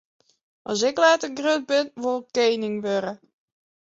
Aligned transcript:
As 0.71 0.81
ik 0.89 0.97
letter 1.03 1.31
grut 1.39 1.63
bin, 1.71 1.87
wol 2.03 2.19
ik 2.21 2.27
kening 2.37 2.75
wurde. 2.85 3.13